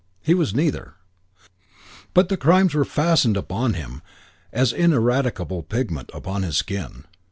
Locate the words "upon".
3.37-3.75, 6.11-6.41